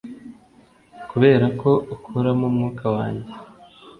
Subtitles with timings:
[1.09, 3.31] kuberako ukuramo umwuka wanjye.